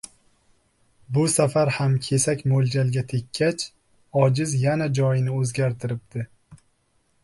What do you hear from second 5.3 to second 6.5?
o‘zgartiribdi.